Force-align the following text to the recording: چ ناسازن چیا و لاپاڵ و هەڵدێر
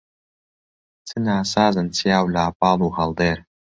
چ 1.07 1.09
ناسازن 1.25 1.87
چیا 1.97 2.17
و 2.23 2.31
لاپاڵ 2.35 2.79
و 2.85 2.95
هەڵدێر 2.97 3.37